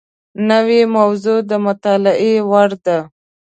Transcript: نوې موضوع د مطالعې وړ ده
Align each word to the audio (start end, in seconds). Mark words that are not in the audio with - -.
نوې 0.49 0.81
موضوع 0.97 1.39
د 1.49 1.51
مطالعې 1.65 2.33
وړ 2.49 2.69
ده 2.85 2.97